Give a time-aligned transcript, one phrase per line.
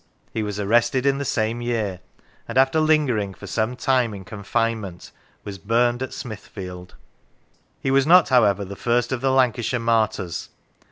[0.33, 1.99] He was ar rested in the same year,
[2.47, 5.11] and after lingering for some time in confinement,
[5.43, 6.95] was burned at Smithfield.
[7.79, 10.49] He was not, however, the first of the Lancashire martyrs.